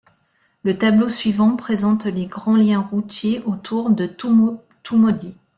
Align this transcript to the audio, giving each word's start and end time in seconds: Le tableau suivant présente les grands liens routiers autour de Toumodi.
Le 0.63 0.75
tableau 0.75 1.09
suivant 1.09 1.55
présente 1.55 2.07
les 2.07 2.25
grands 2.25 2.55
liens 2.55 2.81
routiers 2.91 3.43
autour 3.45 3.91
de 3.91 4.07
Toumodi. 4.07 5.37